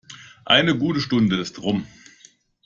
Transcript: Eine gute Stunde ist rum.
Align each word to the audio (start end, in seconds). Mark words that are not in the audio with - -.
Eine 0.45 0.75
gute 0.75 0.99
Stunde 0.99 1.35
ist 1.39 1.61
rum. 1.61 1.85